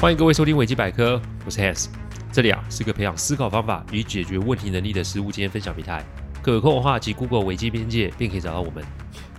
[0.00, 1.88] 欢迎各位收听维基百科，我是 Hans，
[2.30, 6.04] 这里啊是个培养思考方法与解决问题能力的实务经验分享平台。
[6.40, 8.84] 可控的话，及 Google 维基边界便可以找到我们，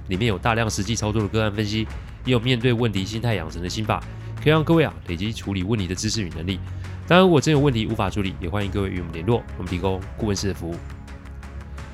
[0.10, 1.88] 里面有大量实际操作的个案分析，
[2.26, 4.04] 也有面对问题心态养成的心法，
[4.44, 6.60] 可以让各位啊累积处理问题的知识与能力。
[7.08, 10.76] 当然，如果真有问题无法处理，也欢迎各位与我们联络，我们提供顾问式的服务。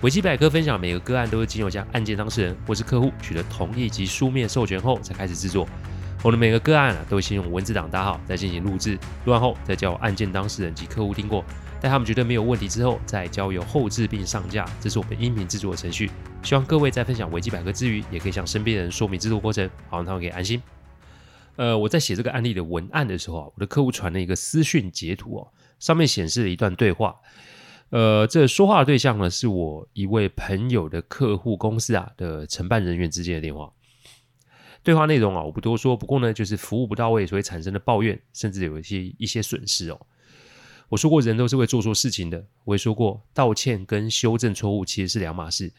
[0.01, 5.67] 维基百科分享每个个案都是经由将案件当事人或是客户取得同意及书面授权后才开始制作。
[6.23, 11.45] 我的每个个案啊，都先用文字档打好，再进行录制，录完后再交案件当事人及客户听过，
[11.79, 14.65] 待他们觉得没有问题之后，再交由后制并上架。
[14.81, 16.09] 这是我们音频制作的程序。
[16.41, 20.59] 希望各位在分享维基百科之余，也可以向身边人说明制作过程，好让他们可以安心。
[21.57, 25.47] 呃，我在写这个案例的文案的时候啊，我的客户传了一个私讯截图哦，
[25.79, 27.15] 上面显示了一段对话。
[27.91, 33.71] 呃，这说话的对象呢，是我一位朋友的客户公司啊的承办人员之间的电话。
[34.85, 35.97] 对话内容啊，我不多说。
[35.97, 39.99] 不过呢，就是服务不到位所以产生的抱怨，甚至有一些一些损失哦。
[40.89, 42.45] 我说过，人都是会做错事情的。
[42.63, 45.73] 我也说过，道歉跟修正错误其实是两码事。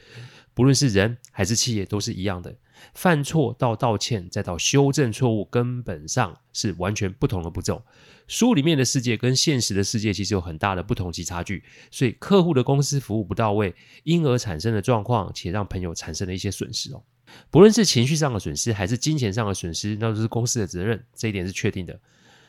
[0.54, 2.52] 不论是人还是企业，都是一样的。
[2.94, 7.84] 犯错到道歉再到修正错误，根本上是完全不同的步骤。
[8.26, 11.62] 书里面的世界跟现实的世界其实有很大的不同及差距。
[11.92, 13.72] 所以，客户的公司服务不到位，
[14.02, 17.04] 因而产生的状况，且让朋友产生了一些损失哦。
[17.50, 21.98] 不论是情绪上的损失，还是金钱上的损失，那都是公司的责任，这一点是确定的。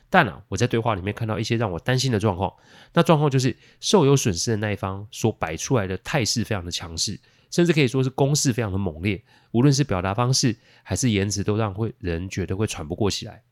[0.09, 2.53] 但啊，我在对话里面看到一些让我担心的状况。
[2.93, 7.19] 那状况就是，受有损失的那一方所摆出来的态势非常的强势，
[7.51, 9.21] 甚至可以说是攻势非常的猛烈。
[9.51, 13.43] 无论是表达方式还是言辞，都让会人觉得会喘不过气来。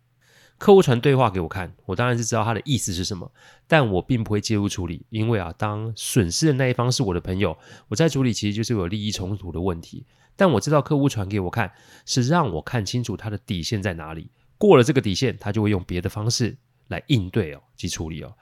[0.57, 3.29] 客户传对话给我看，我当然是知道他的意思是什么，
[3.67, 7.57] 但我并不会介入处理，因为啊，当损失的那一方是我的朋友，
[7.89, 10.05] 我在处理其实就是有利益冲突的问题。
[10.36, 11.72] 但我知道客户传给我看，
[12.05, 14.30] 是让我看清楚他的底线在哪里。
[14.58, 16.55] 过了这个底线，他就会用别的方式
[16.88, 18.33] 来应对哦及处理哦。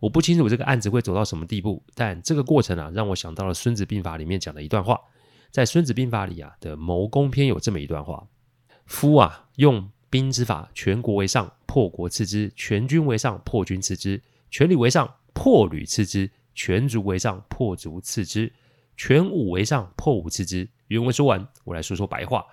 [0.00, 4.98] 我不清楚这个案子会走到什么地步，但这个过程啊，让我想到了《孙子兵法》里面讲的一段话。
[5.50, 8.26] 在《孙子兵法》里啊的谋攻篇有这么一段话：
[8.86, 14.20] 夫啊，用兵之法，全国为上，破国次之；全军为上，破军次之；
[14.50, 18.50] 全旅为上，破旅次之；全卒为上，破卒次之；
[18.96, 20.68] 全武为上，破武次之。
[20.88, 22.44] 原文说完，我来说说白话。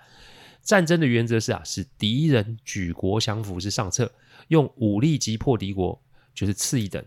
[0.62, 4.12] 战争的原则是啊，使敌人举国降服是上策，
[4.48, 6.02] 用武力击破敌国
[6.34, 7.02] 就是次一等；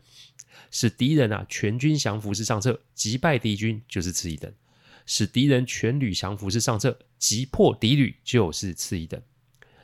[0.72, 4.50] 使敌人啊全军降服是上策，击败敌军就是次一等；
[5.06, 9.20] 使敌人全旅降服是上策，击破敌旅就是次一等；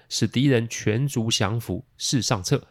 [0.07, 2.65] 使敌人全族降服是上策，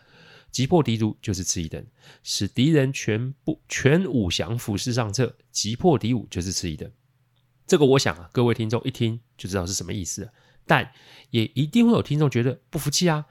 [0.50, 1.82] 击破敌族就是次一等；
[2.22, 6.90] 使敌人全部全武降服是上策，击破敌武就是次一等。
[7.66, 10.32] 这个我想啊，各位听众一听就知道是什么意思了，
[10.66, 10.92] 但
[11.30, 13.26] 也一定会有听众觉得不服气啊。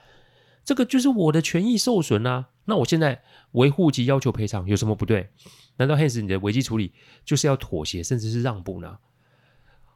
[0.66, 3.21] 这个就是我的权益受损啊，那我现在
[3.51, 5.29] 维护及要求赔偿有什么不对？
[5.77, 6.94] 难道 Hans 你的危机处理
[7.25, 8.99] 就是要妥协甚至是让步呢？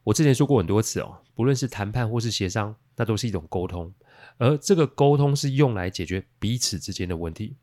[0.04, 3.94] 我之前说过很多次哦，不论是谈判或是协商，那都是一种沟通，
[4.38, 7.56] 而这个沟通是用来解决彼此之间的问题。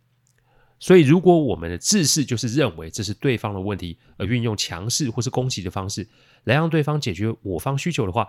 [0.79, 6.07] 所以，如果我们的自视就是认为这是对方的问题，而运用强势或是攻击的方式
[6.45, 8.29] 来让对方解决我方需求的话，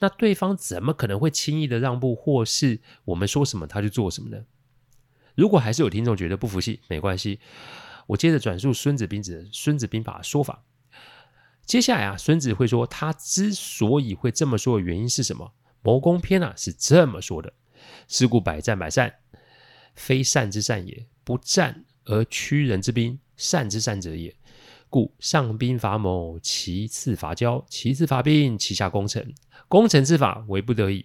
[0.00, 4.44] 那对方怎么可能会轻易的让步，或是我们说什么他就做什么呢？
[5.36, 7.38] 如果还是有听众觉得不服气，没关系，
[8.08, 10.64] 我接着转述孙子兵子《孙子兵法》的说法。
[11.64, 15.52] 接下来啊，孙子会说他之所以会这么说的原因是什么？
[15.82, 17.52] 谋攻篇啊是这么说的：
[18.08, 19.12] 是故百战百胜，
[19.94, 21.06] 非善之善也。
[21.28, 24.34] 不战而屈人之兵，善之善者也。
[24.88, 29.34] 故上兵伐谋，其次伐交，其次伐兵，其下攻城。
[29.68, 31.04] 攻城之法为不得已。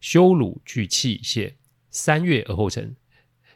[0.00, 1.52] 修弩具器械，
[1.90, 2.94] 三月而后成；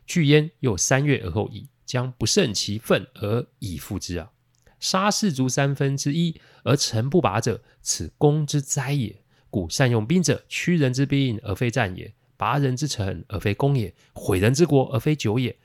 [0.05, 1.71] 具焉又三月而后已。
[1.87, 4.33] 将不胜其愤而以复之啊！
[4.79, 9.17] 杀士卒三分之一而城不拔者，此攻之灾也。
[9.49, 12.13] 故善用兵者，屈人之兵而非战也。
[12.37, 15.57] 拔人之城而非攻也，毁人之国而非久也，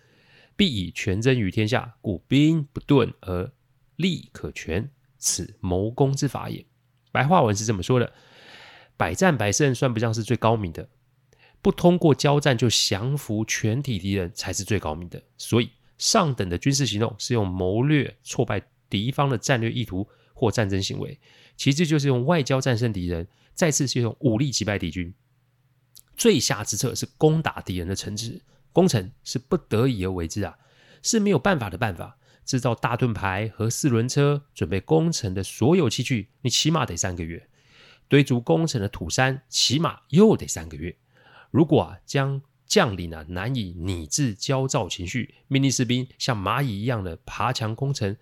[0.55, 1.95] 必以全真于天下。
[2.01, 3.51] 故兵不顿而
[3.95, 6.65] 利可全，此谋攻之法也。
[7.11, 8.13] 白话文是这么说的：
[8.95, 10.89] 百战百胜算不上是最高明的，
[11.61, 15.23] 不通过交战就降服全体敌人才是最高明的。
[15.37, 21.19] 所以，上等的军事行动是用谋略挫败敌方的战略意图或战争行为，
[21.57, 25.13] 其次就是用外交战胜敌人，再次是用武力击败敌军。
[26.19, 28.41] 最下之策是攻打敌人的城池，
[28.73, 30.57] 攻城是不得已而为之啊，
[31.01, 32.17] 是没有办法的办法。
[32.45, 37.43] 制造大盾牌和四轮车，准备攻城的所有器具，你起码得三个月；
[38.09, 40.97] 堆筑攻城的土山，起码又得三个月。
[41.51, 48.17] 如果啊将将领啊难以拟制焦躁情绪，命令士兵像蚂蚁一样的爬墙攻城。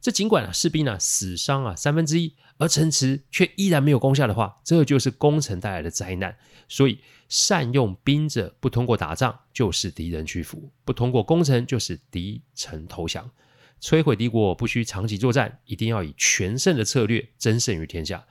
[0.00, 6.34] 这尽管啊士兵啊死伤啊三分之一，而城池却依然没有攻下的话，这就是攻城带来的灾难。
[6.68, 6.98] 所以
[7.28, 13.30] 善用兵者，不通过打仗就使敌人屈服，不通过攻城就使敌城投降。
[13.80, 18.26] 摧毁敌国不需长期作战，一定要以全胜的策略争胜于天下，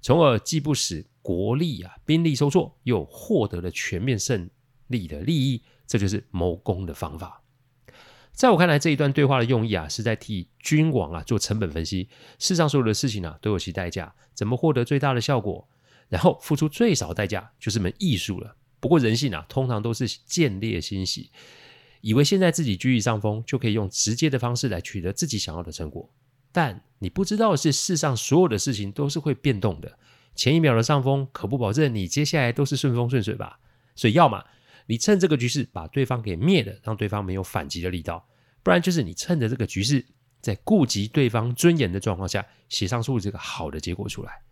[0.00, 4.50] 从而既不使国力啊兵力受挫，又获得了全面胜
[4.88, 5.62] 利的利益。
[5.86, 7.42] 这就是谋攻的方法。
[8.36, 12.10] 在我看来，这一段对话的用意啊，是在替君王啊做成本分析。
[12.38, 15.66] 世上所有的事情啊，都有其代价，怎么获得最大的效果，
[16.10, 18.54] 然后付出最少代价，就是门艺术了。
[18.78, 21.30] 不过人性啊，通常都是见猎心喜。
[22.02, 26.12] 以为现在自己居于上风，就可以用直接的方式来取得自己想要的成果，
[26.52, 29.98] 但你不知道的是，世上所有的事情都是会变动的。
[30.34, 33.58] 前一秒的上风，可不保证你接下来都是顺风顺水吧？
[33.94, 34.44] 所以，要么
[34.86, 38.18] 你趁这个局势把对方给灭了，让对方没有反击的力道；
[38.62, 40.06] 不然就是你趁着这个局势，
[40.40, 44.42] 在顾及对方尊严的状况下，协商出这个好的结果出来，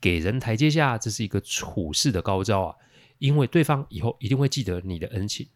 [0.00, 2.76] 给人台阶下，这是一个处事的高招啊！
[3.18, 5.48] 因为对方以后一定会记得你的恩情。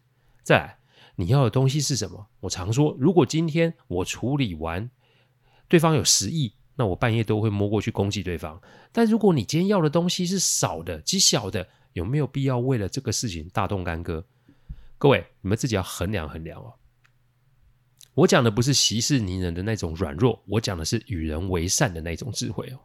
[0.43, 0.77] 再来。
[1.17, 2.25] 你要的东西是什么？
[2.39, 4.89] 我常说，如果今天我处理完，
[5.67, 8.59] 对方有十亿，那我半夜都会摸过去攻击对方。
[8.93, 14.25] 但如果你今天要的东西是少的、极小的，有没有必要为了这个事情大动干戈？
[14.97, 16.73] 各位，你们自己要衡量衡量哦。
[18.13, 22.79] 我讲的不是息事宁人的那种软弱，我讲的是与人为善的那种智慧哦。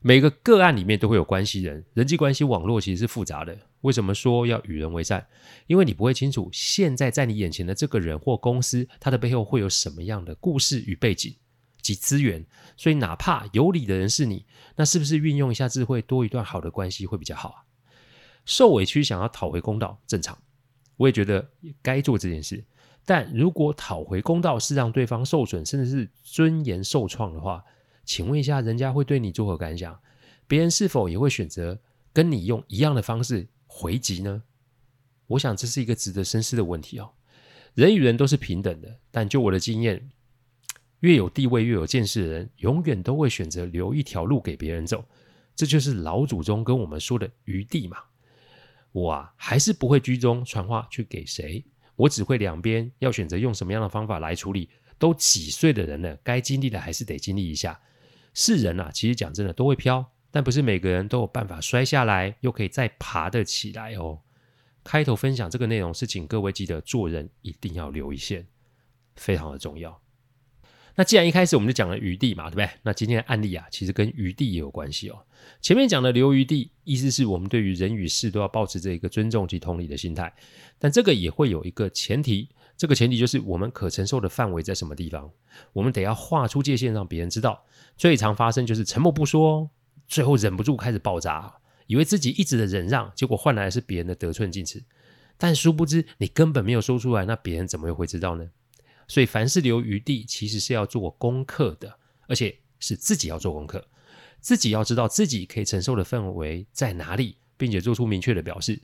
[0.00, 3.58] 每个个案里面都会有关系人，人际关系网络其实是复杂的。
[3.82, 5.26] 为什么说要与人为善？
[5.66, 11.34] 因为你不会清楚现在在你眼前的这个人或公司，它的背后会有什么样的故事与背景
[11.82, 12.46] 及资源。
[12.76, 14.46] 所以，哪怕有理的人是你，
[14.76, 17.64] 那是不是运用一下智慧，多一段好的关系会比较好啊？
[18.48, 20.36] 受委屈想要讨回公道，正常。
[20.96, 21.46] 我也觉得
[21.82, 22.64] 该做这件事。
[23.04, 27.62] 但如果讨回公道是让对方受损，甚至是尊严受创的话，
[28.06, 30.00] 请问一下，人家会对你作何感想？
[30.46, 31.78] 别人是否也会选择
[32.10, 34.42] 跟你用一样的方式回击呢？
[35.26, 37.10] 我想这是一个值得深思的问题哦。
[37.74, 40.08] 人与人都是平等的，但就我的经验，
[41.00, 45.04] 越有地位、越有见识的人，永远都会选择留一条路给别人走。
[45.54, 47.98] 这就是老祖宗跟我们说的余地嘛。
[48.92, 51.64] 我啊，还是不会居中传话去给谁，
[51.96, 54.70] 我只会两边要选择用什么样的方法来处理。
[54.98, 57.80] 都几岁的人了，该经历的还是得经历一下。
[58.34, 64.20] 是人啊，其实讲真的都会飘，但不是每个人都有办法摔下来又可以再爬得起来哦。
[64.82, 68.46] 开头分享这个内容是请各位记得做人一定要留一线，
[69.14, 70.00] 非常的重要。
[70.98, 72.68] 那既然一开始我们就讲了余地嘛，对不对？
[72.82, 75.24] 那今天的案例啊，其实跟余地也有关系哦。
[75.62, 80.34] 前面讲的留余地，意思是我们对于人与事都要保持这一个尊重及同理的心态，
[80.76, 82.48] 但这个也会有一个前提。
[82.76, 85.30] 这个前提就是我们可承受的范围在什么地方，
[85.72, 87.64] 我们得要画出界限，让别人知道。
[87.96, 89.70] 最常发生就是沉默不说，
[90.08, 91.54] 最后忍不住开始爆炸，
[91.86, 94.82] 以为自己一直的忍让，结果换来的是别人的得寸进尺。
[95.36, 98.50] 但殊不知你根本没有说出来，那别人怎么又会知道呢？
[99.08, 103.84] 所以凡事留余地，其实是要做功课的，而且是自己要做功课，
[104.38, 108.80] 自己要知道自己可以承受的范围在哪里，并且做出明确的表示。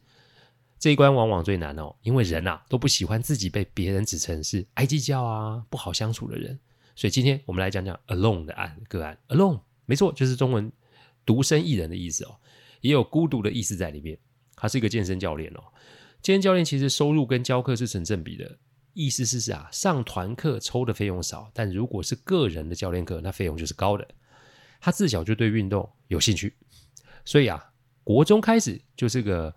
[0.76, 6.58] 这一关往往最难哦，因为人啊都不喜欢自己被别人指称是爱计较啊、不好相处的人。
[6.94, 9.18] 所以今天我们来讲讲 alone 的案个案。
[9.28, 10.70] alone 没错，就是中文
[11.24, 12.36] 独身一人的意思哦，
[12.82, 14.18] 也有孤独的意思在里面。
[14.56, 15.62] 他是一个健身教练哦，
[16.20, 18.58] 健身教练其实收入跟教课是成正比的，
[18.94, 24.08] 意思是是啊，上团课抽的费用少，但如果是个人的教练课，那费用就是高的。
[24.80, 26.56] 他自小就对运动有兴趣，
[27.24, 27.72] 所以啊，
[28.02, 29.54] 国中开始就是个。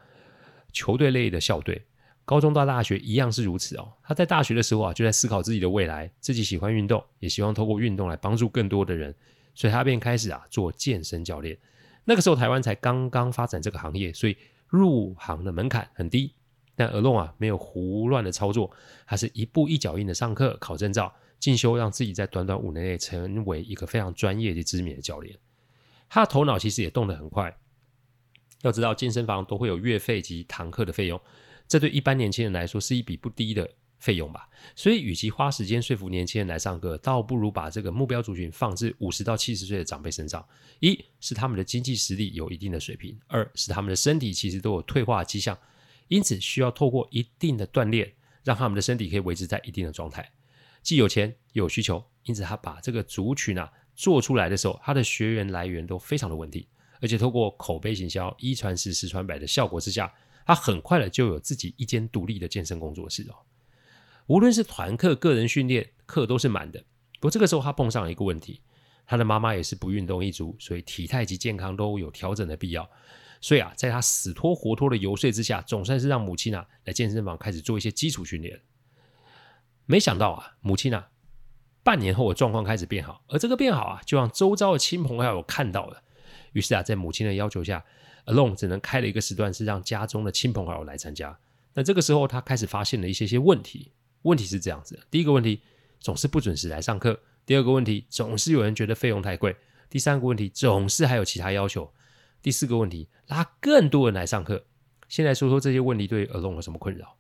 [0.74, 1.82] 球队类的校队，
[2.24, 3.94] 高中到大学一样是如此哦。
[4.04, 9.16] 他在大学的时候啊，就在思考自己的未来，自己喜欢运动，也希望透过运动来帮助更多的人，
[9.56, 11.58] 所以他便开始啊做健身教练。
[12.04, 16.36] 那个时候台湾才刚刚发展这个行业，所以入行的门槛很低。
[16.78, 18.72] 但 Alone 啊没有胡乱的操作，
[19.08, 25.36] 他是一步一脚印的上课、考证照、进修，让自己在短短五年内成为一个非常专业的知名的教练。
[26.08, 27.58] 他的头脑其实也动得很快。
[28.62, 31.20] 要知道，健身房都会有月费及堂课的费用，
[31.68, 33.68] 这对一般年轻人来说是一笔不低的
[33.98, 34.48] 费用吧。
[34.76, 40.44] 所以，与其花时间说服年轻人来上课，倒不如把这个目标族群放置五十到七十岁的长辈身上。
[40.80, 45.58] 一是他们的经济实力有一定的水平，二是他们的身体其实都有退化迹象，
[46.08, 50.32] 因此需要透过一定的锻炼，让他们的身体可以维持在一定的状态。
[50.82, 56.66] 既有钱有需求，因此他把这个族群啊做出来的时候，他的学员来源都非常的稳定。
[57.00, 60.12] 而且透过口碑行销、一传十、十传百的效果之下，
[60.46, 63.36] 他很快的就有自己一间独立的健身工作室哦。
[64.26, 66.80] 无论是团课、个人训练课都是满的。
[67.20, 68.62] 不过这个时候他碰上了一个问题，
[69.06, 72.90] 他的妈妈也是不运动一族，所以体态及健康都有调整的必要。
[73.40, 78.62] 所以啊，在他死拖活拖的游说之下，总算是让母亲啊来健身房开始做一些基础训练。
[79.86, 81.10] 没想到啊，母亲啊
[81.84, 86.04] 半年后的状况开始变好，而这个变好啊，就让周遭的亲朋好友看到了。
[86.54, 87.86] 于是啊，在母亲的要求下
[88.26, 91.38] ，Alone 只能开了一个时段，是让家中的亲朋好友来参加。
[91.74, 93.92] 那这个时候，他开始发现了一些些问题。
[94.24, 95.62] 问题是这样子：第一个问题，
[96.00, 97.14] 总是不准时来上课；
[97.46, 99.54] 第二个问题，总是有人觉得费用太贵；
[99.90, 101.94] 第三个问题，总是还有其他要求；
[102.42, 104.66] 第四个问题，拉更多人来上课。
[105.08, 107.18] 先来说说这些问题对 Alone 有什么困扰。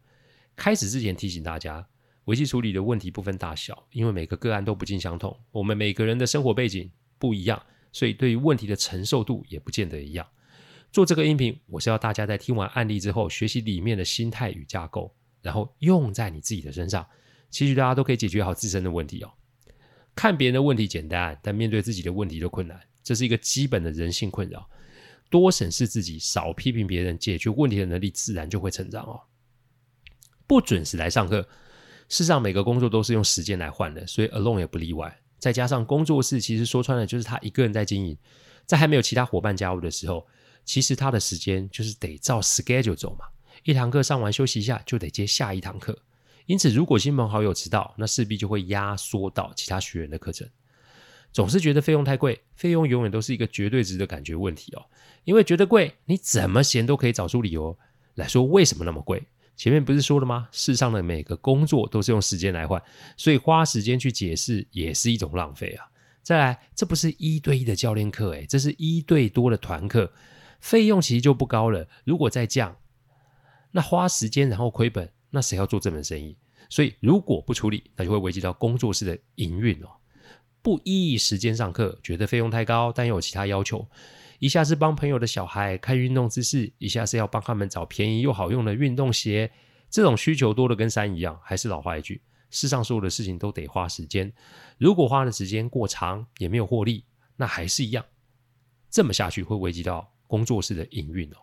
[0.55, 1.87] 开始之前提醒大家，
[2.25, 7.61] 危机处理的问题不分大小，因为每个个案都不尽相同，我们每个人的生活背景不一样。
[7.93, 10.27] 所以，对于问题的承受度也不见得一样。
[10.91, 17.05] 做这个音频，我是要大家在听完案例之后，学习里面的心态与架构，然后用在你自己的身上。
[17.49, 19.31] 其实大家都可以解决好自身的问题哦。
[20.13, 24.69] 看别人的问题简单，但面对自己的问题就困难，这是一个基本的人性困扰。
[25.29, 29.21] 多审视自己，少批评别人，解决问题的能力自然就会成长哦。
[30.45, 31.41] 不准时来上课，
[32.07, 35.19] 事实上每个工作都是用时间来换的，所以 Alone 也不例外。
[35.37, 38.17] 再加上工作室，其实说穿了就是他一个人在经营，
[38.65, 40.25] 在还没有其他伙伴加入的时候，
[40.65, 43.25] 其实他的时间就是得照 schedule 走嘛。
[43.63, 45.97] 一堂课上完休息一下，就得接下一堂课。
[46.45, 50.47] 因此，如果亲朋好友迟到，那势必就会压缩到其他学员的课程。
[51.31, 54.85] 总是觉得费用太贵，费用永远都是一个绝对值的感觉问题哦。
[55.23, 57.77] 因为觉得贵，你怎么嫌都可以找出理由
[58.15, 59.23] 来说为什么那么贵。
[59.55, 60.47] 前面不是说了吗？
[60.51, 62.81] 世上的每个工作都是用时间来换，
[63.17, 65.85] 所以花时间去解释也是一种浪费啊。
[66.21, 70.11] 再来，这不是一对一的教练课，诶，这是一对多的团课，
[70.61, 71.87] 费用其实就不高了。
[72.03, 72.77] 如果再降，
[73.71, 76.37] 那花时间然后亏本，那谁要做这门生意？
[76.69, 79.89] 所以如果不处理，那就会危及到工作室的营运哦。
[80.67, 83.87] 不依时间上课，觉得费用太高，但又有其他要求。
[84.39, 89.49] 一下是帮朋友的小孩看运动姿势，一下是要帮他们找便宜又好用的运动鞋，
[89.89, 91.39] 这种需求多的跟山一样。
[91.41, 94.33] 还是老话一句，世上所有的事情都得花时间，
[94.77, 97.05] 如果花的时间过长，也没有获利，
[97.37, 98.03] 那还是一样。
[98.89, 101.37] 这么下去会危及到工作室的营运哦。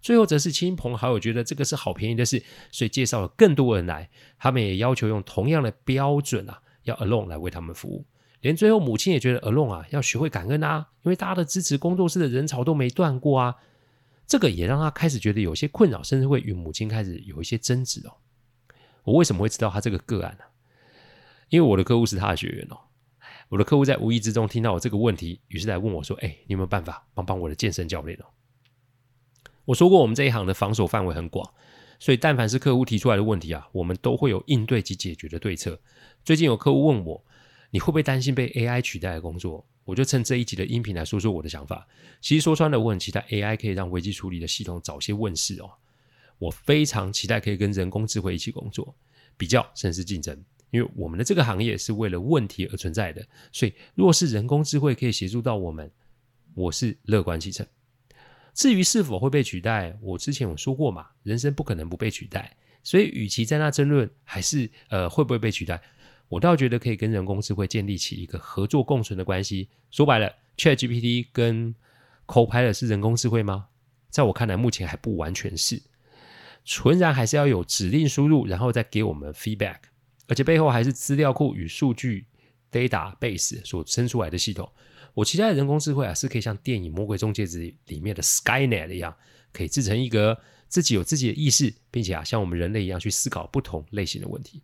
[0.00, 4.08] 最后则是亲朋好友觉得这个是好便宜的事，所以介绍了更多人来，
[4.38, 8.06] 他们也要求用同样的标准啊，要 Alone 来为他们服务。
[8.40, 13.56] 连最后母亲也觉得 Alone 啊要学会感恩啊，因为大家的支持，工作室的人潮都没断过啊。
[14.26, 18.16] 这个也让他开始觉得有些困扰，甚至会与母亲开始有一些争执哦。
[19.02, 20.44] 我为什么会知道他这个个案呢？
[21.48, 22.78] 因为我的客户是他的学员哦。
[23.48, 28.26] 我的客户在无意之中听到我这个问题，于是来问我说：“哎，你有没有办法帮帮我的健身教练哦？”
[29.66, 31.52] 我说过，我们这一行的防守范围很广，
[31.98, 35.80] 所以但凡是客户提出来的问题啊，我们都会有应对及解决的对策。
[36.24, 37.24] 最近有客户问我。
[37.70, 39.66] 你会不会担心被 AI 取代的工作？
[39.84, 41.86] 我就趁这一集的音频来说说我的想法。
[42.20, 45.70] 其实说穿了，我很期待 AI 可以让危机处理的系统早些问世哦。
[46.38, 48.94] 我非常期待可以跟人工智慧一起工作，
[49.36, 50.42] 比较甚至竞争。
[50.70, 55.90] 因为我们的这个行业是为了问题而存在的，所以若是人工智慧可以协助到我们，
[56.54, 57.66] 我是乐观其成。
[58.54, 62.56] 至于是否会被取代，我之前有说过嘛，人生不可能不被取代。
[62.82, 65.82] 所以与其在那争论，还是呃会不会被取代？
[66.30, 69.68] 我倒觉得可以跟人工智慧建立起一个合作共存的关系。
[69.90, 71.74] 说白了，ChatGPT 跟
[72.26, 73.66] Copilot 是人工智慧吗？
[74.10, 75.82] 在我看来，目前还不完全是，
[76.64, 79.78] 纯然还是要有指令输入，然后再给我们 feedback，
[80.28, 82.26] 而且背后还是资料库与数据
[82.70, 84.70] database 所生出来的系统。
[85.14, 89.12] 我期待人工智慧啊，是可以像电影《魔鬼终结者》里面的 Skynet 一样，
[89.52, 94.62] 可以自成一格，自己有自己的意识，并且啊，像我们人类一样去思考不同类型的问题。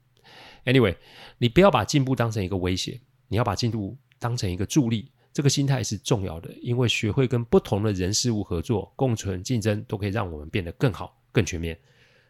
[0.67, 0.95] Anyway，
[1.39, 5.11] 你不要把进步当成一个威胁，你要把进步当成一个助力。
[5.33, 11.79] 这个心态是重要的，因为学会跟不同的人事物合作、共存、竞争，都可以让我们变得更好、更全面。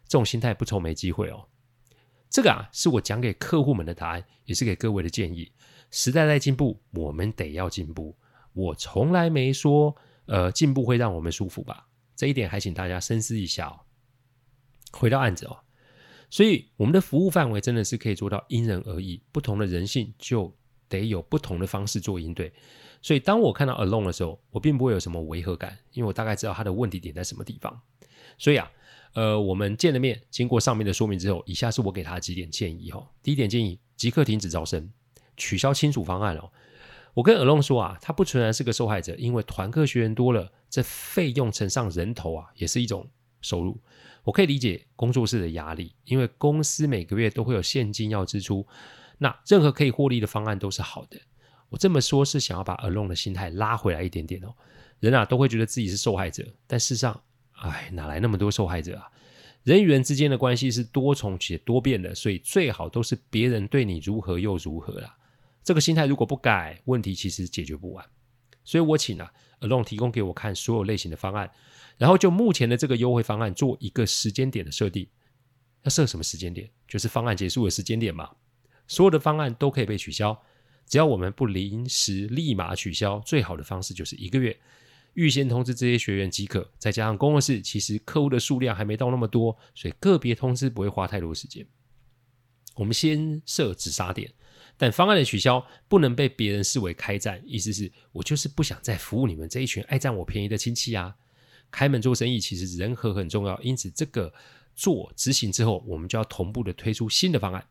[0.05, 1.47] 这种心态不愁没机会哦。
[2.29, 5.51] 这个啊，是我讲给客户们的答案，也是给各位的建议。
[5.89, 8.15] 时代在进步，我们得要进步。
[8.51, 11.87] 我从来没说，呃，进步会让我们舒服吧？
[12.15, 13.79] 这一点还请大家深思一下哦。
[14.91, 15.57] 回到案子哦。
[16.29, 20.53] 所以，我们的服务范围真的是可以做到因人而异，不同的人性就
[20.89, 22.51] 得有不同的方式做应对。
[23.01, 27.79] 所以，当我看到 Alone 的时候，我并不会有什么违和感，因为我大概知道他的问题点在什么地方。
[28.37, 28.69] 所以啊，
[29.13, 33.09] 呃，我们见了面，经过上面的说明之后，以下是我给他几点建议哈。
[33.23, 34.91] 第一点建议：即刻停止招生，
[35.37, 36.51] 取消亲属方案哦。
[37.13, 43.09] 我跟 Alone 说啊，他不纯然是个受害者，因为团课学员多了，这费用乘上人头啊，也是一种
[43.41, 43.79] 收入。
[44.27, 48.67] 我可以理解工作室的压力，因为公司每个月都会有现金要支出，
[49.19, 51.17] 那任何可以获利的方案都是好的。
[51.69, 54.53] 我这么说，是想要把 Alone 的心态拉回来一点点哦。
[54.99, 57.21] 人啊，都会觉得自己是受害者，但事实上，
[57.53, 59.07] 哎，哪来那么多受害者啊？
[59.63, 65.15] 人与人之间的关系是多重且多变的，所以最好都是别人对你如何又如何啦。
[65.63, 68.05] 这个心态如果不改，问题其实解决不完。
[68.67, 69.31] 所以我请啊
[69.61, 71.49] Alone 提供给我看所有类型的方案。
[71.97, 75.07] 然后就目前的这个优惠方案做一个时间点的设定，
[75.83, 76.69] 要设什么时间点？
[76.85, 78.29] 就是方案结束的时间点嘛。
[78.87, 80.37] 所有的方案都可以被取消，
[80.85, 84.59] 只要我们不临时立马取消，最好的方式就是一个月
[85.13, 86.69] 预先通知这些学员即可。
[86.77, 91.65] 再加上工作室，其实客户的数量还没到那么多，所以个别通知不会花太多时间。
[92.75, 94.31] 我们先设止杀点，
[94.77, 101.15] 但方案的取消不能被别人视为开战，意思是我就是不想再服务你们这一群爱占我便宜的亲戚啊。
[101.69, 104.33] 开门做生意，其实人和很重要，因此这个
[104.75, 107.67] 做执行之后，我们就要同步的推出新的方案。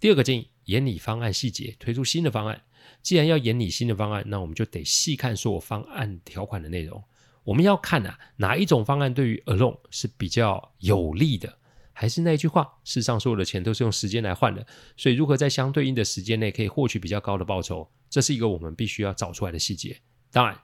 [0.00, 2.62] 第二个建议，研拟方案细节，推出新的方案。
[3.02, 7.02] 既然要研拟新的方案，那我们就得细看所有方案条款的内容。
[7.42, 11.57] 我们要看啊，哪一种方案对于 Alone 是比较有利的？
[11.98, 14.64] 还是那句话，世上所有的钱都是用时间来换的，
[14.96, 20.00] 所以如何在相对应的时间内可以获取比较高的报酬，这是一个我们必须要找出来的细节。
[20.30, 20.56] 当然。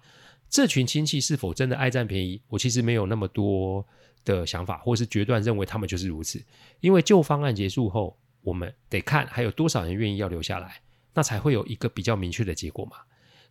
[0.51, 2.41] 这群亲戚是否真的爱占便宜？
[2.47, 3.85] 我其实没有那么多
[4.25, 6.41] 的想法，或是决断认为他们就是如此。
[6.79, 10.81] 因为旧方案结束后，我们得看还有多少人愿意要留下来，
[11.13, 12.99] 那才会有一个比较明确的结果嘛。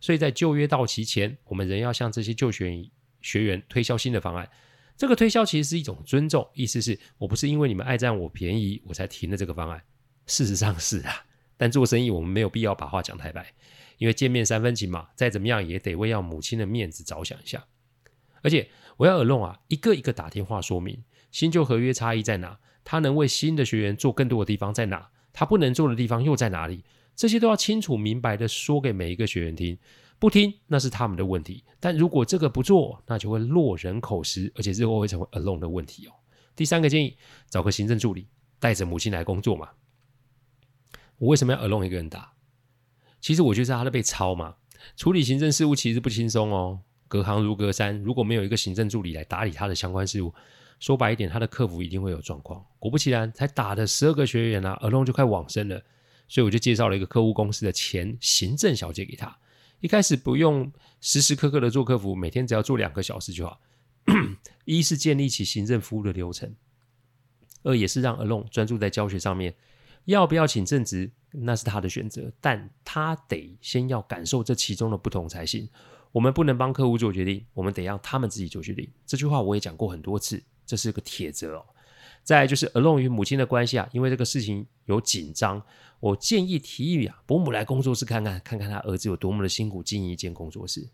[0.00, 4.48] 所以在旧约到期前，我们仍要向这些旧学员学员推销新的方案。
[4.96, 9.82] 这个推销其实是一种尊重，意思是我不是因为你们爱占我便宜，我才停了这个方案。
[10.26, 11.24] 事实上是啊，
[11.56, 13.52] 但做生意我们没有必要把话讲太白。
[13.98, 17.64] 因为见面三分情嘛，再怎么样也得为要母亲的面子着想一下。
[18.42, 29.78] 而且我要耳聋啊，一个一个打电话说明新旧合约差异在哪，他能为新的学员做更多的地方在哪，他不能做的地方又在哪里，这些都要清楚明白的说给每一个学员听。
[30.18, 36.12] 不听那是他们的问题，但如果这个不做，那就会落人口实，而且日后会成为 Alone 的问题哦。
[36.56, 37.16] 第三个建议，
[37.50, 39.70] 找个行政助理带着母亲来工作嘛。
[41.18, 42.32] 我为什么要 Alone 一个人打？
[43.20, 44.56] 其实我觉得他在被操嘛，
[44.96, 48.02] 处理行政事务其实不轻松哦，隔行如隔山。
[48.02, 50.32] 如果没有一个行政助理来打理他的相关事务，
[50.80, 52.64] 说白一点，他的客服一定会有状况。
[52.78, 55.82] 果不其然，才打了十二个学员啊，Alone 就快往生了。
[56.26, 59.36] 所以我就介绍了一个客户公司的前行政小姐给他，
[59.84, 63.60] 一开始不用时时刻刻的做客服，每天只要做两个小时就好。
[64.64, 66.54] 一是建立起行政服务的流程，
[67.64, 69.54] 二也是让 Alone 专注在教学上面。
[70.06, 75.68] 要不要请正职，那是他的选择，但他得先要感受这其中的不同才行。
[76.12, 78.90] 我们不能帮客户做决定，我们得让他们自己做决定。
[79.04, 81.66] 这句话我也讲过很多次，这是个铁则哦。
[82.22, 85.62] 再就是 Alone 与母亲的关系啊，因为这个事情有紧张，
[86.04, 90.86] 我建议提议啊，伯母来工作室看看，看看他儿子有多么的辛苦经营一间工作室。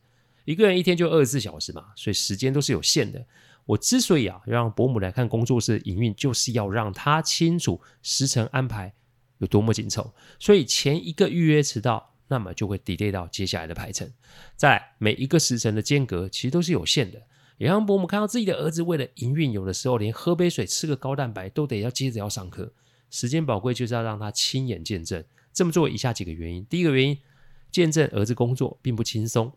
[0.45, 3.27] 一个人一天就二十四小时嘛，所以时间都是有限的。
[3.67, 8.95] 我之所以啊让伯母来看工作室的营运，就是要让他清楚时程安排。
[9.39, 14.09] 有多么紧凑，所以前一个预约迟到，那么就会 delay 到接下来的排程。
[14.55, 17.21] 在每一个时辰的间隔，其实都是有限的。
[17.59, 22.73] 也让伯母看到自己的儿子为了营运，有的时候连喝杯水、吃个高蛋白都得要接着要上课，
[23.11, 25.25] 时间宝贵，就是要让他亲眼见证。
[25.53, 27.19] 这么做以下几个原因：第一个原因，
[27.71, 29.53] 见证儿子工作并不轻松，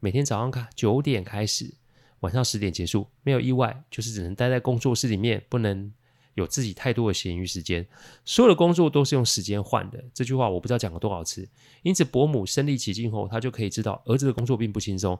[0.00, 1.74] 每天早上看九点开始，
[2.20, 5.92] 晚上十点结束，没有意外，就是只能待在工作室里面，不能。
[6.34, 7.88] 有自己太多的闲余时间，
[8.26, 10.04] 所有的工作都是用时间换的。
[10.12, 11.48] 这句话我不知道讲了多少次。
[11.82, 15.18] 因此，伯母身历其境后，他就可以知道儿子的工作并不轻松。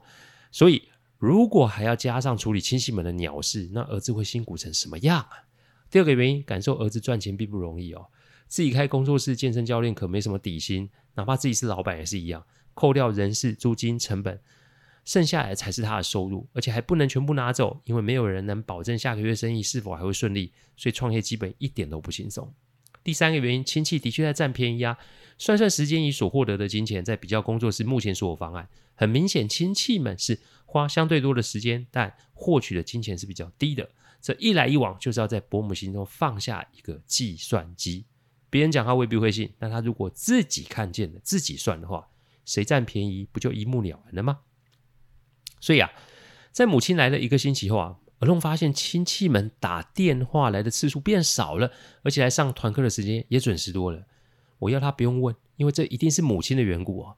[0.51, 0.83] 所以，
[1.17, 5.46] 如果还要加上处理亲戚们的鸟事，那儿子会辛苦成什么样啊？
[5.89, 8.07] 第二个原因，感受儿子赚钱并不容易哦。
[8.47, 14.39] 自己开工作室，健身教练可没什么底薪，哪怕自己是老板也是一样，扣掉人事、租金成本。
[15.03, 22.53] 剩下来才是他的收入，而且还不能全部拿走，因为没有人能保证下个月生意是否还会顺利，所以创业基本一点都不轻松。
[23.05, 24.97] 第三个原因，亲戚的确在占便宜啊。
[25.37, 33.89] 算算时间与所获得的金钱，在比较工作室目前所有方案，很明显亲戚们是花相对多的时间，但获取的金钱是比较低的。
[34.21, 38.05] 这一来一往，就是要在伯母心中放下一个计算机。
[38.49, 42.07] 别人讲他未必会信，但他如果自己看见了，自己算的话，
[42.45, 44.39] 谁占便宜不就一目了然了吗？
[45.59, 45.91] 所以啊，
[46.51, 51.71] 在母亲来了一个星期后啊儿童发现亲戚们打电话来的次数变少了，
[52.03, 54.05] 而且来上团课的时间也准时多了。
[54.59, 57.15] 我要他不用问，因为这一定是母亲的缘故啊。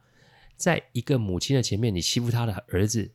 [0.58, 3.12] 在一个母亲的前面，你欺负他的儿子，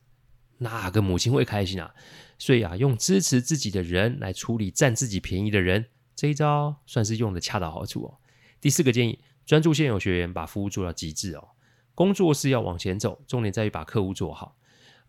[0.59, 1.93] 哪个母亲会开心啊？
[2.37, 8.17] 所以啊，用支持自己的人来处理占自己便宜的人，这一招算是用的恰到好处哦。
[8.59, 11.49] 第四个建议，专注现有学员，把服务做到极致哦。
[11.93, 14.57] 工作是要往前走，重点在于把客户做好，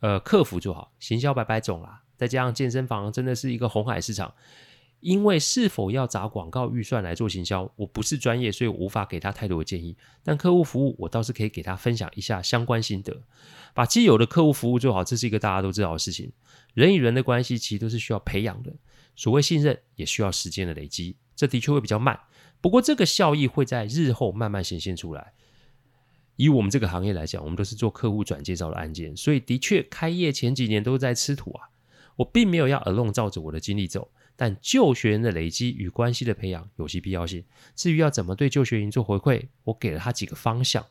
[0.00, 4.34] 呃，客服做好，行销百百种啦，再加上健身房真的是一个红海市场。
[5.00, 9.96] 因为是否要砸广告预算来做行销，我不是专业，所以我无法给他太多的建议。
[10.24, 13.22] 但客户服务，我倒是可以给他分享一下相关心得。
[13.74, 16.32] 把既有的客户服务做好，这是一个大家都知道的事情。
[16.74, 18.72] 人与人的关系其实都是需要培养的，
[19.14, 22.18] 所谓信任也需要时间的累积，这的确会比较慢。
[22.60, 25.34] 不过这个效益会在日后慢慢显现出来。
[26.36, 31.68] 以我们这个行业来讲，我们都是做客户转介绍的案件，所以的确开业前几年都在吃土啊。
[32.16, 34.10] 我并没有要 alone 照着我的经历走。
[34.36, 37.42] 但旧学员的累积与关系的培养有其必要性。
[37.74, 40.84] 至于要怎么对旧学员做回馈，我给了他几个方向：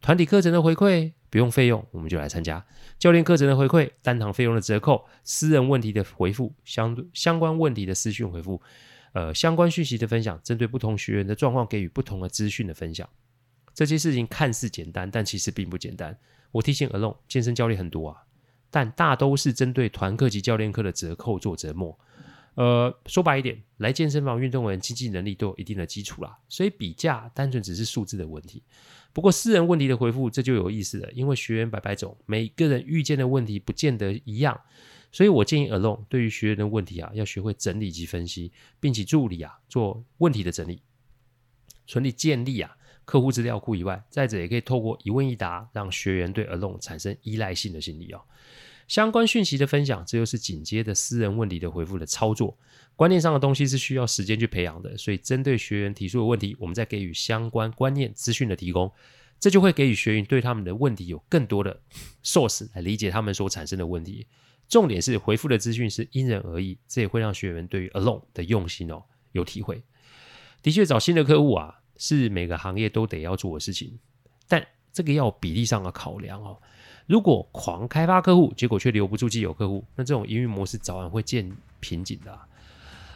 [0.00, 2.62] 团体课程的回馈不用费用，我们就来参加；
[2.98, 8.60] 教练课程的回馈，单堂费用的折扣；私人问题的回复，相相关问题的私讯回复；
[9.12, 13.08] 呃，相关讯息的分享，针对不同学员的状况给予不同的资讯的分享。
[13.74, 16.18] 这些事情看似简单，但其实并不简单。
[16.50, 18.24] 我提醒 alone 健身教练很多啊，
[18.70, 21.98] 但大都是针对团课及教练课的折扣做折磨。
[22.58, 28.64] 呃，说白一点，来健身房运动的人经济能力都有一定的基础啦，所以比价单纯只是数字的问题。
[29.12, 34.60] 不过私人问题的回复这就有意思了，因为学员百百种，每个人遇见的问题不见得一样，
[35.12, 40.82] 所以我建议 Alone 对于学员的问题啊，要学会整理及分析，并且助理啊做问题的整理，
[41.86, 48.20] 纯利建立啊客户资料库以外，再者也可以透过一问一答，让学员对 Alone 产生依赖性的心理哦。
[48.88, 52.58] 相关讯息的分享，这又是紧接的私人问题的回复的操作。
[52.96, 58.90] 观念上的东西是需要时间去培养的，所以针对学员提出的问题，我们再给予相关观念资讯的提供，
[59.38, 61.80] 这就会给予学员对他们的问题有更多的
[62.24, 64.26] source 来理解他们所产生的问题。
[64.68, 69.82] 重点是回复的资讯是因人而异，这也会让学员对于 Alone 的用心哦有体会。
[70.62, 73.98] 的确，找新的客户啊，是每个行业都得要做的事情，
[74.48, 76.60] 但这个要比例上的考量哦。
[77.08, 82.46] 如果狂开发客户，结果却留不住既有客户，那这种营运模式早晚会见瓶颈的啊。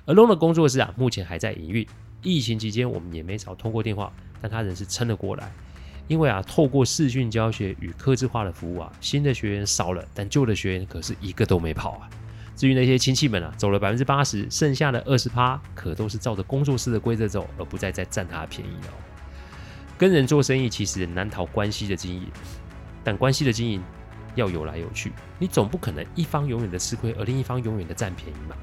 [0.07, 1.87] Alone 的工作室啊，目前还在营运。
[2.23, 5.53] 疫情期间，我们也没少通过电话，但他仍是撑了过来。
[6.09, 12.09] 因为啊，透过视讯教学与客制化的服务啊，新的学员少了，但旧的学员可是一个都没跑啊。
[12.57, 18.97] 至于那些亲戚们啊，走了百分之八十，剩下的二十趴，可都是照着工作室的规则走，而不再再占他的便宜哦。
[19.99, 22.27] 跟人做生意，其实难逃关系的经营。
[23.05, 23.83] 但关系的经营
[24.35, 28.57] 要有来有去，你总不可能一方永远的吃亏，而另一方永远的占便宜嘛。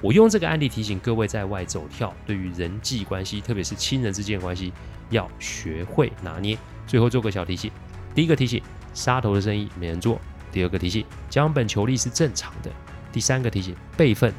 [0.00, 4.72] 我用这个案例提醒各位在外走跳，对于人际关系，特别是亲人之间的关系，
[5.10, 6.56] 要学会拿捏。
[6.86, 7.70] 最后做个小提醒：
[8.14, 8.62] 第一个提醒，
[8.94, 10.16] 杀头的生意没人做；
[10.52, 12.70] 第二个提醒，将本求利是正常的；
[13.12, 14.32] 第三个提醒，辈分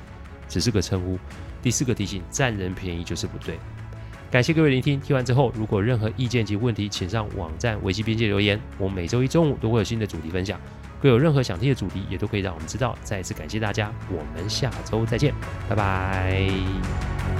[0.47, 1.17] 只是个称呼；
[1.62, 3.60] 第四个提醒，占人便宜就是不对。
[4.32, 8.60] 感谢各位聆听，听完之后，如果任何意见及问题，请上网站维基边界留言。
[8.78, 10.60] 我们每周一中午都会有新的主题分享，
[11.02, 12.96] 各有任何想听的主题，也都可以让我们知道。
[13.02, 15.34] 再次感谢大家，我们下周再见，
[15.68, 17.38] 拜拜。